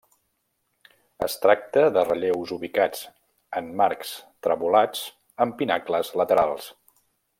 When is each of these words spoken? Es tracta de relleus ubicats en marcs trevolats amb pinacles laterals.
Es 1.25 1.35
tracta 1.43 1.83
de 1.97 2.05
relleus 2.07 2.53
ubicats 2.55 3.03
en 3.61 3.69
marcs 3.83 4.15
trevolats 4.47 5.05
amb 5.47 5.59
pinacles 5.61 6.11
laterals. 6.23 6.73